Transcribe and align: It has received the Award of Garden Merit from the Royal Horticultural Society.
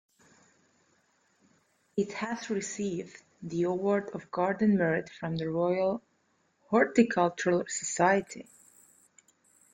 It 1.95 2.13
has 2.13 2.49
received 2.49 3.21
the 3.43 3.61
Award 3.65 4.09
of 4.15 4.31
Garden 4.31 4.75
Merit 4.75 5.09
from 5.11 5.35
the 5.35 5.47
Royal 5.51 6.01
Horticultural 6.69 7.65
Society. 7.67 8.49